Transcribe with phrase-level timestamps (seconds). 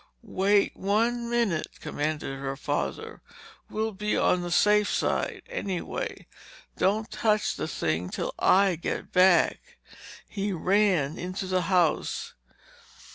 [0.23, 3.21] "Wait one minute," commanded her father.
[3.69, 6.25] "We'll be on the safe side, anyway.
[6.75, 9.77] Don't touch the thing till I come back."
[10.27, 12.33] He ran into the house.